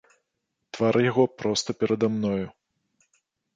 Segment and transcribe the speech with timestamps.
[0.77, 2.45] Твар яго проста перада мною.